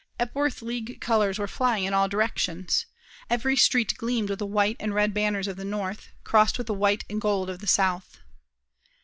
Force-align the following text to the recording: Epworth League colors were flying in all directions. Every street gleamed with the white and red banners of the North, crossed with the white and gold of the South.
Epworth 0.19 0.63
League 0.63 0.99
colors 0.99 1.37
were 1.37 1.47
flying 1.47 1.83
in 1.83 1.93
all 1.93 2.07
directions. 2.09 2.87
Every 3.29 3.55
street 3.55 3.93
gleamed 3.99 4.31
with 4.31 4.39
the 4.39 4.47
white 4.47 4.77
and 4.79 4.95
red 4.95 5.13
banners 5.13 5.47
of 5.47 5.57
the 5.57 5.63
North, 5.63 6.09
crossed 6.23 6.57
with 6.57 6.65
the 6.65 6.73
white 6.73 7.03
and 7.07 7.21
gold 7.21 7.51
of 7.51 7.59
the 7.59 7.67
South. 7.67 8.17